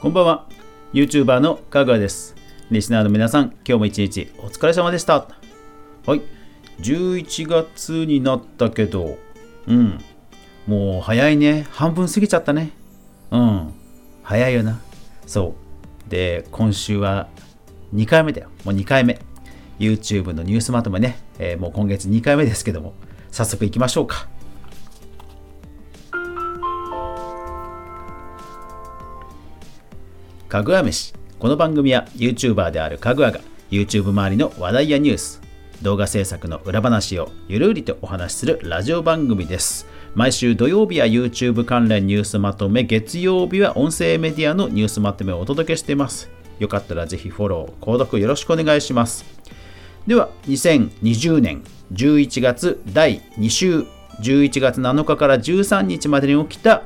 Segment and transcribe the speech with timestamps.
[0.00, 0.46] こんばんは。
[0.92, 2.36] YouTuber のかぐわです。
[2.70, 5.26] リスナーの皆さん今日も一日お疲れ様でした。
[6.06, 6.22] はい。
[6.78, 9.18] 11月になったけど
[9.66, 9.98] うん。
[10.68, 11.66] もう早いね。
[11.72, 12.70] 半分過ぎちゃったね。
[13.32, 13.74] うん。
[14.22, 14.80] 早いよな。
[15.26, 15.56] そ
[16.06, 16.08] う。
[16.08, 17.26] で今週は
[17.92, 18.50] 2回目だよ。
[18.64, 19.18] もう2回目。
[19.80, 22.94] YouTube のニュースまとめね、えーもう今月2回目ですけども
[23.32, 24.28] 早速いきましょうか。
[30.48, 31.12] かぐわ飯。
[31.38, 35.42] この番組は YouTuber であるかぐわが YouTube 周りの話題やニュース
[35.82, 39.86] 動画制作の裏話をゆるりとお話しするラジオ番組です。
[40.14, 46.30] 毎週土曜日は YouTube 関連ニュースまとめ月曜日は音声メディアのニュースまとめをお届けしています。
[46.58, 49.26] よかったらぜひフォロー購読よろしくお願いします。
[50.06, 53.84] では2020年11月第2週
[54.22, 56.84] 11月7日から13日までに起きた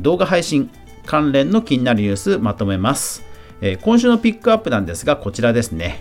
[0.00, 0.68] 動画配信
[1.06, 3.22] 関連の気になるニュースまとめます、
[3.60, 6.00] えー今週のピックアップなんですがこちらですね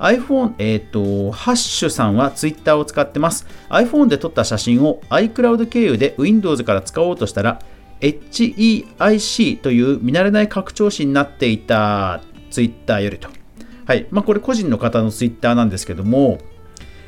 [0.00, 3.46] iPhone、えっ、と、ハッシュさんは Twitter を使ってます。
[3.68, 7.60] iPhone で撮った写真を iCloud 経由で Windows から使おうとしたら、
[8.00, 13.28] HEIC という見慣れない拡張子になっていた Twitter よりと。
[13.84, 14.06] はい。
[14.10, 16.38] まあ、これ個人の方の Twitter なんですけども、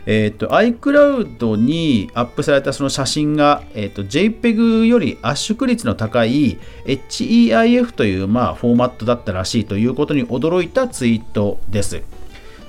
[0.07, 12.03] えっ、と、iCloud にアップされたその写真が、えっ、と、JPEG より圧縮率の高い HEIF という、まあ、フォーマットだったらしいということに驚いたツイートです。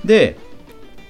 [0.04, 0.36] で、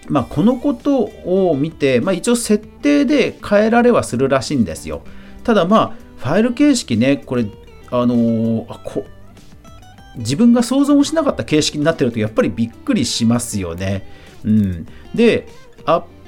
[0.08, 5.02] まあ、このことを見て、まあ、一応設定で変えられはするらしいんですよ。
[5.42, 7.46] ただまあ、ファイル形式ね、これ、
[7.90, 9.04] あのーあこ
[10.16, 14.08] 自分が想像もしなかった形式になってるとやっぱりびっくりしますよね。
[14.44, 15.48] うん、で、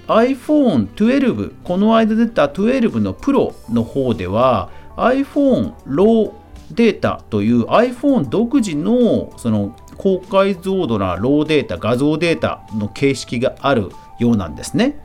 [0.08, 6.32] iPhone12、この間出た12の Pro の方では iPhone ロー
[6.72, 14.98] データという iPhone 独自のその高解像度なローデータ、画像データの形式があるようなんですね。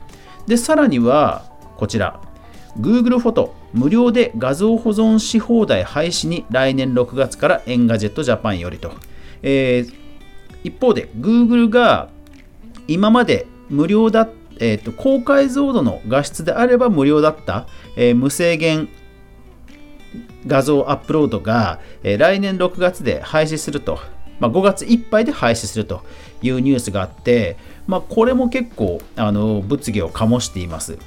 [0.46, 1.44] で、さらには
[1.76, 2.20] こちら、
[2.78, 8.92] Google フォト無料で画像保存し放題廃止に来年6月からエンガジェットジャパンよりと。
[9.42, 10.02] えー
[10.64, 12.08] 一方で Google が
[12.86, 18.88] 今まで無料だった、えーと高解像度の画質であれば無料だった、えー無制限
[20.46, 23.98] 画像アップロードが、えー来年6月で廃止すると、
[24.40, 26.02] まあ、5月いっぱいで廃止すると
[26.42, 30.98] いうニュースがあって、まあ、これも結構あの物議を醸しています。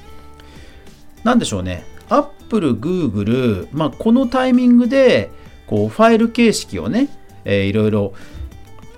[1.24, 5.30] なんでしょうね、Apple、Google、まあ、このタイミングで
[5.66, 7.08] こうファイル形式をね、
[7.44, 8.12] えーいろいろ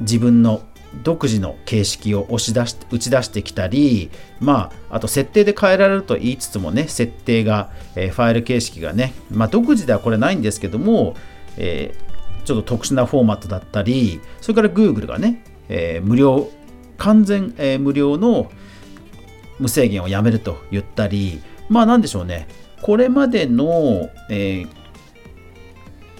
[0.00, 0.62] 自分の
[1.02, 4.10] 独自の形式を押し出し打ち出してきたり、
[4.40, 11.14] まあ、あと設定で変えられると言いつつもね、設定が、えーファイル形式がね、まあ、独自ではこれないんですけども、
[11.56, 12.08] えー
[12.44, 16.50] ちょっと特殊なフォーマットだったり、それから Google がね、えー無料、
[16.96, 18.50] 完全、えー無料の
[19.58, 22.48] 無制限をやめると言ったり、まあなんでしょうね、
[22.80, 24.68] これまでの、えー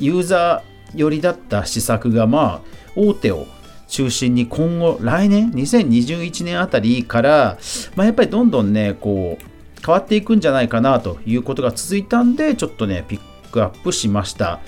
[0.01, 3.47] ユーザー寄りだった施策が、まあ、大手を
[3.89, 7.59] 中心に今後、来年、2021年あたりから、
[7.97, 9.45] まあ、やっぱりどんどんね、こう、
[9.85, 14.61] 変わっていくんじゃないかなということが続いたんで、ちょっとね、ピックアップしました。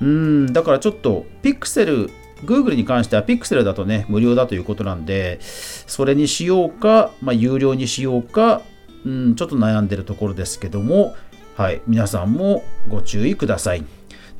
[0.00, 2.10] うん、だからちょっと、ピクセル、
[2.44, 8.62] Google に関しては Pixel だとね、無料だということなんで、それにしようか、まあ、有料にしようか、
[9.04, 11.14] うん、ちょっと悩んでるところですけども、
[11.56, 13.84] はい、皆さんもご注意ください。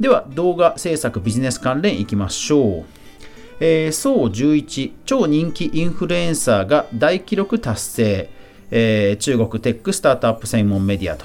[0.01, 3.04] では、動画制作ビジネス関連いきましょう。
[3.61, 8.31] えー、総11、超人気インフルエンサーが大記録達成、
[8.71, 11.25] えー中国テックスタートアップ専門メディアと。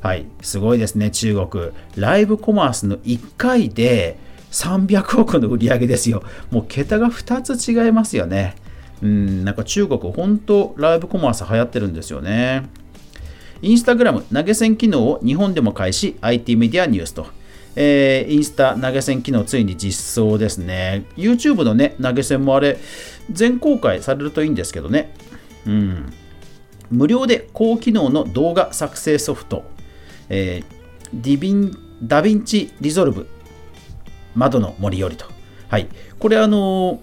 [0.00, 1.64] はい、すごいですね、中国。
[1.96, 4.16] ライブコマースの1回で
[4.52, 6.22] 300億の売り上げですよ。
[6.50, 8.54] もう桁が2つ違いますよね。
[9.02, 12.68] うん、なんか中国、本当ライブコマース流行ってるんですよね。
[13.60, 17.26] インスタグラム投げ銭機能を日本でも開始、IT メディアニュースと。
[17.80, 21.04] えーインスタ投げ銭機能ついに実装ですね。
[21.16, 22.76] YouTube のね、投げ銭もあれ、
[23.30, 25.14] 全公開されるといいんですけどね。
[25.64, 26.12] うん。
[26.90, 29.62] 無料で高機能の動画作成ソフト、
[30.28, 30.78] えー
[31.14, 33.26] ディビンダヴィンチリゾルブ
[34.34, 35.24] 窓の杜よりと。
[35.68, 35.88] はい。
[36.18, 37.00] これあの、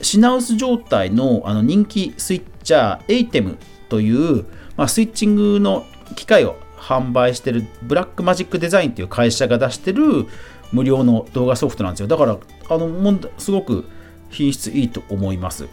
[0.00, 3.58] 品薄状態のあの人気スイッチャー ATEM
[3.88, 4.44] という、
[4.76, 10.26] まあ、スイッチングの機械を販売してるブラックマジックデザインっていう会社が出してる
[10.72, 12.06] 無料の動画ソフトなんですよ。
[12.08, 12.38] だから、
[12.68, 13.84] あの、もすごく
[14.30, 15.68] 品質いいと思います。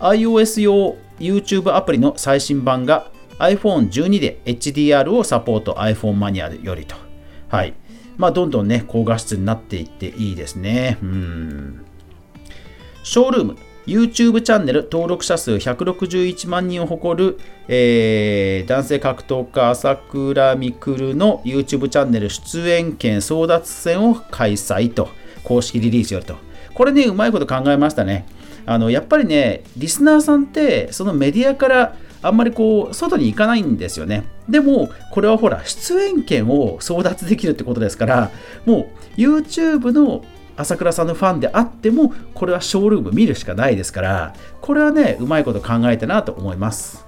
[0.00, 6.96] iOS 用 YouTube アプリの最新版が iPhone12 で HDR をサポート iPhone マニアよりと。
[7.48, 7.74] はい。
[8.16, 10.98] まあ、どんどんね、高画質になっていっていいですね。
[11.02, 11.84] うん。
[13.02, 13.56] ショールーム。
[13.86, 17.38] YouTube チャンネル登録者数161万人を誇る、
[17.68, 25.08] えー、男性格闘家朝倉未来の YouTube チャンネル出演権争奪戦を開催と
[25.44, 26.36] 公式リリースよりと。
[26.74, 28.26] これねうまいこと考えましたね。
[28.66, 34.24] あのやっぱりねリスナーさんってそのメディアからあんまりこう外に行かないんですよね。
[34.48, 38.30] でもこれはほら出演権を争奪できるってことですから
[38.64, 40.24] もう YouTube の
[40.56, 47.06] 朝倉さんのファンであってもこれはショールーム見るしかないですからこれはねうまいこと考えたなと思います。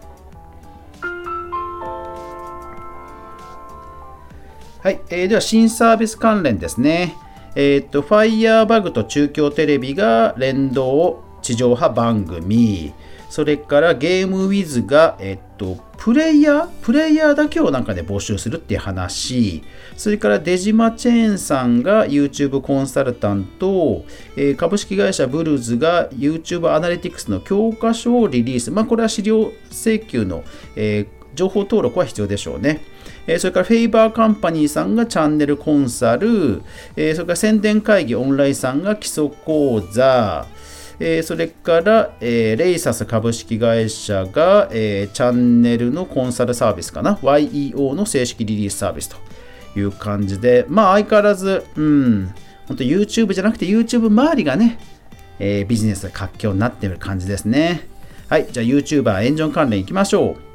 [4.81, 7.17] はい、えー、では新サービス関連ですね。
[7.57, 12.95] えっ、と Firebug と中京テレビが連動地上波番組。
[13.29, 19.63] それからゲームウィズが、えっと、プレイヤープレイヤーだけをなんかね、募集するっていう話。
[19.97, 24.05] それから出島チェーンさんが YouTube コンサルタント、
[24.37, 28.71] えー、株式会社ブルーズが YouTube アナリティクスの教科書をリリース。
[28.71, 30.45] まあ、これは資料請求の、
[30.77, 32.81] えー、情報登録は必要でしょうね。
[33.29, 36.63] えそれからフェイバーカンパニーさんがチャンネルコンサル、
[36.97, 40.47] えそれから宣伝会議オンラインさんが基礎講座、
[41.01, 49.17] えー、それから、えー、レイサス株式会社が、えー、チャンネルのコンサルサービスかな？YEO の正式リリースサービスと
[49.79, 52.35] いう感じでまあ相変わらずうん
[52.67, 54.79] 本当 YouTube じゃなくて YouTube 周りがね、
[55.39, 57.89] えー、ビジネスで活況になっている感じですね。
[58.29, 60.48] はいじゃあ YouTuber エンジョン関連いきましょう。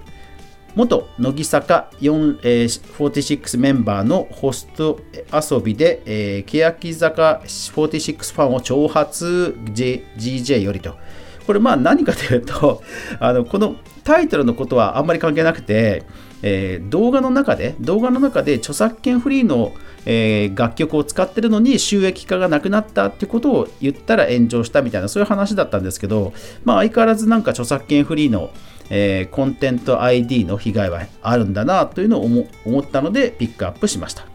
[0.75, 4.99] 元乃木坂4、えー、46メンバーのホスト
[5.31, 10.95] 遊びで、えー、欅坂46ファンを挑発 J GJ よりと。
[11.45, 12.81] これまあ何かというと
[13.19, 13.75] あのこの
[14.05, 16.03] タイトルのことはあんまり関係なくて、
[16.43, 19.73] えー、動画の中で動画の中で著作権フリーの、
[20.05, 28.51] えー、楽曲を使ってるのに収益化がなくなったってことを言ったら炎上したみたいなそういう話だったんですけど、まあ、相変わらずなんか著作権フリーの
[28.89, 32.25] えー、コンテンツ ID の被害はあるんだなというのを
[32.65, 34.27] 思ったのでピックアップしました。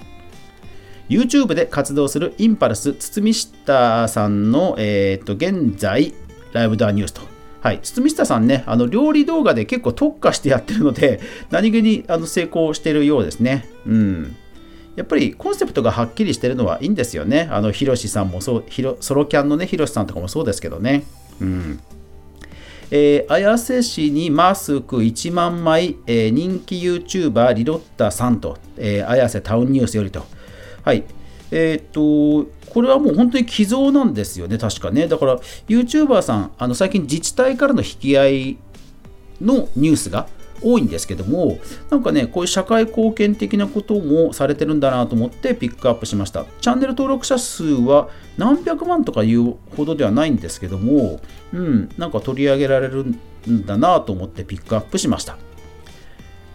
[1.08, 6.12] YouTube で活動するインパルス堤下さんの、えー、と現在
[6.52, 7.37] ライブドアニュースと。
[7.60, 11.20] はい、堤下さんね、あの料理動画で結構特化してやってるので、
[11.50, 13.68] 何気にあの成功してるようですね。
[13.86, 14.36] うん。
[14.96, 17.48] やっぱりコンセプトがはっきりしてるのはいいんですよね。
[17.50, 18.64] あの、ヒロシさんもそう、
[19.00, 21.04] ソロキャンのね、ヒロシさんとかもそうですけどね。
[21.40, 21.80] うん。
[22.90, 30.24] えー、綾瀬市にマスク1万枚、えー、人気 YouTuber リロッタさんと、えー、綾瀬タウンニュースよりと。
[30.82, 31.04] はい。
[31.50, 35.08] えっ、と、これはもう本当に寄贈なんですよね、確かね。
[35.08, 35.36] だから、
[35.68, 38.58] YouTuber さん、あの最近自治体からの引き合い
[39.40, 40.26] のニュースが
[40.62, 41.58] 多いんですけども、
[41.90, 46.46] なんかね、こういう社会貢献的なこともされてるんだなと思ってピックアップしました。
[46.60, 51.20] チャンネル登録者数は何百万とかいうほどではないんですけども、
[51.52, 55.36] うん、なんか取り上げられるんだなと思ってピックアップしました。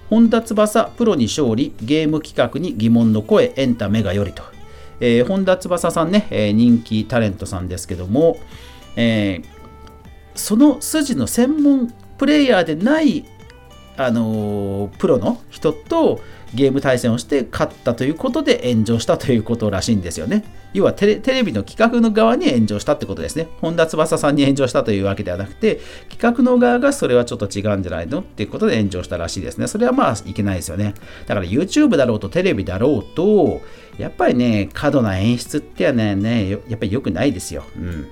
[0.09, 4.52] 本田翼プロに勝利、ゲーム企画に疑問の声、エンタメがよりと。
[5.05, 8.37] えー、本田翼さんね、えー、人気タレントさんですけども、
[8.95, 9.45] えー、
[10.33, 13.25] その筋の専門プレイヤーでない
[13.97, 16.19] あのプロの人と
[16.53, 20.43] ゲーム対戦をして勝ったということで炎上したということらしいんですよね。
[20.73, 23.47] 要はテレビの企画の側に炎上したってことですね。
[23.61, 29.67] 本田翼さんに炎上したというわけではなくて、企画の側がそれはちょっと違うんじゃないのっていうことで炎上したらしいですね。
[29.67, 30.93] それはまあいけないですよね。
[31.27, 33.61] だから YouTube だろうとテレビだろうと、
[33.97, 37.63] やっぱりね、過度な演出ってはね、ねやっぱり良くないですよ。
[37.77, 38.07] うん。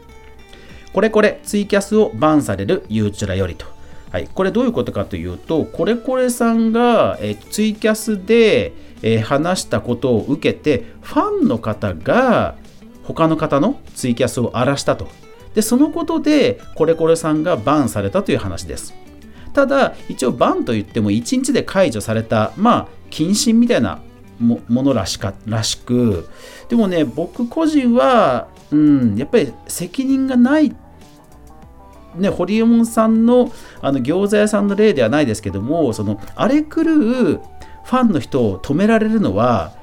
[0.94, 3.81] これこれ、ツイキャスをバンされる YouTube よりと。
[4.12, 12.56] はい、これどういうことかというと、これこれさんが、えツイキャスで、え話したことを受けて、ファンの方が
[13.04, 15.08] 他の方のツイキャスを荒らしたと。
[15.56, 18.94] で、そのことで、これこれさんがバンされたという話です。
[19.54, 24.02] ただ、一応バンといっても1日で解除された、まあ、謹慎みたいな
[24.40, 26.28] ものらしからしく、
[26.70, 30.74] でもね、僕個人は、うん、やっぱり責任がない
[32.16, 33.52] ね、堀エモ門さんの
[33.82, 39.74] あの餃子屋さんの例ではないですけどもその荒れ狂うファンの人を止められるのは、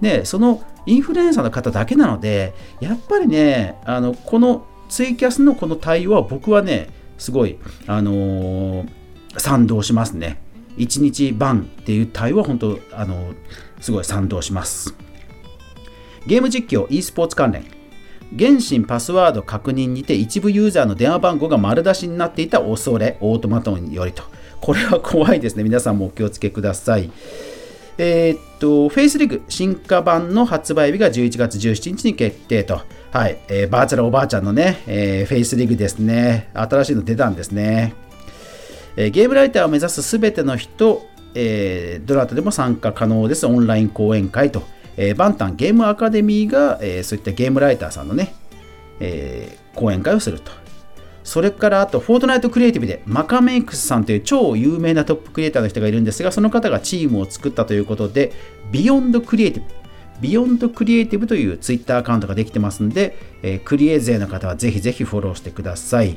[0.00, 8.88] ね、そのインフルエンサーの方だけなのでやっぱりねあのこのツイキャスのこの対応は僕はねすごい、あのー、
[9.38, 10.38] 賛同しますね。
[10.76, 13.34] 1日バンっていう対応は本当、あのー、
[13.80, 14.94] すごい賛同します。
[16.26, 17.64] ゲーム実況 e スポーツ関連
[18.36, 24.24] 原神パスワード確認にて一部ユーザーの電話番号が丸出しになっていた恐れオートマトンよりと
[24.60, 27.10] これは怖いですね皆さんもお気をつけください
[27.98, 32.82] えー、っと、フェイスリグ進化版の発売日が11月17日に決定と。
[33.10, 36.50] はい、えー、バーチャルおばあちゃんのね、えー、フェイスリグですね。
[36.52, 37.94] 新しいの出たんですね。
[38.96, 43.46] えー、ゲームライターを目指すすべての人、えー、どなたでも参加可能です。
[43.46, 44.62] オンライン講演会と。
[44.96, 48.34] えー、バンタンゲームアカデミーが、えー、そういったゲームライターさんのね、
[49.00, 50.52] えー、講演会をすると。
[51.24, 58.32] それからあと、フォートナイトクリエイティブでマカメイクスさんという超有名なトップクリエイターの人がいるんですが、その方がチームを作ったということで、
[58.70, 59.68] ビヨンドクリエイティブ、
[60.20, 66.16] ビヨンドクリエイティブというツイッターアカウントができてますんで、えー、クリエイ勢の方はぜひぜひフォローしてください。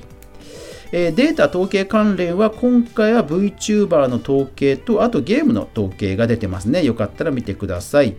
[0.91, 6.83] えー、データ統計関連は今回は VTuber の統計とあとゲームの統計が出てますね。
[6.83, 8.15] よかったら見てください。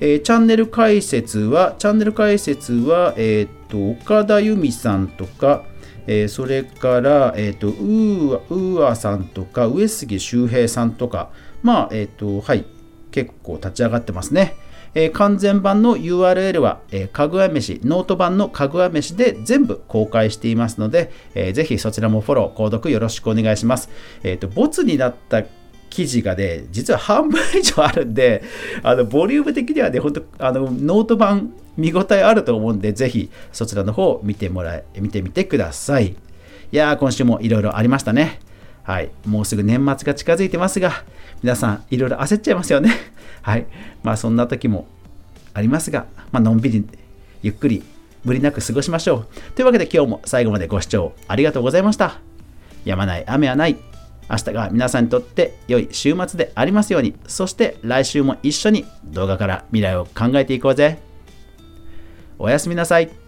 [0.00, 5.64] えー、チャンネル開設は、チャンネル開設は、えっ、と、岡田由美さんとか、
[6.06, 11.30] えー、それから、えっ、と、ウーウーアさんとか、上杉周平さんとか、
[11.62, 12.64] まあ、えっ、と、はい、
[13.10, 14.56] 結構立ち上がってますね。
[14.94, 23.88] えー、完全版の URL は、えー、かぐわ飯、ノート版のかぐわ飯で全部公開していますので、えー、ぜひそちらもフォロー、購読よろしくお願いします。
[24.22, 25.42] えっ、ー、と、ボツになった
[25.90, 28.42] 記事がね、実は半分以上あるんで、
[28.82, 36.16] あの、ボリューム的にはね、本当あの、ノート版見応えあると思うんで、ぜひそちらの方を見てもらえ、見てみてください。
[36.72, 38.40] いやー、今週もいろいろありましたね。
[38.84, 39.10] はい。
[39.26, 40.92] もうすぐ年末が近づいてますが、
[41.42, 42.92] 皆さんいろいろ焦っちゃいますよね。
[43.42, 43.66] はい。
[44.02, 44.86] まあそんな時も
[45.54, 46.86] ありますが、まあのんびり、
[47.42, 47.82] ゆっくり、
[48.24, 49.52] 無理なく過ごしましょう。
[49.54, 52.20] というわけで今日も最後までご視聴ありがとうございました。
[52.84, 53.76] やまない雨はない。
[54.30, 57.14] 明日が皆さんにとって良い週末でありますように。
[57.26, 60.98] そして来週も一緒に動画から未来を考えていこうぜ。
[62.38, 63.23] おやすみなさい。